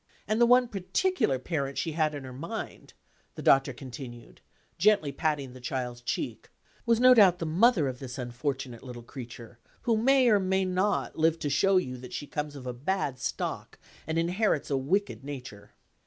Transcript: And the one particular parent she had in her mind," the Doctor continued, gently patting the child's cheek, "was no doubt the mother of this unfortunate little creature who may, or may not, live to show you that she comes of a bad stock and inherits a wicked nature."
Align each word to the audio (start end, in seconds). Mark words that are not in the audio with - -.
And 0.27 0.41
the 0.41 0.47
one 0.47 0.67
particular 0.67 1.37
parent 1.37 1.77
she 1.77 1.91
had 1.91 2.15
in 2.15 2.23
her 2.23 2.33
mind," 2.33 2.93
the 3.35 3.43
Doctor 3.43 3.71
continued, 3.71 4.41
gently 4.79 5.11
patting 5.11 5.53
the 5.53 5.61
child's 5.61 6.01
cheek, 6.01 6.49
"was 6.87 6.99
no 6.99 7.13
doubt 7.13 7.37
the 7.37 7.45
mother 7.45 7.87
of 7.87 7.99
this 7.99 8.17
unfortunate 8.17 8.81
little 8.81 9.03
creature 9.03 9.59
who 9.83 9.95
may, 9.95 10.27
or 10.27 10.39
may 10.39 10.65
not, 10.65 11.19
live 11.19 11.37
to 11.37 11.51
show 11.51 11.77
you 11.77 11.97
that 11.97 12.13
she 12.13 12.25
comes 12.25 12.55
of 12.55 12.65
a 12.65 12.73
bad 12.73 13.19
stock 13.19 13.77
and 14.07 14.17
inherits 14.17 14.71
a 14.71 14.75
wicked 14.77 15.23
nature." 15.23 15.69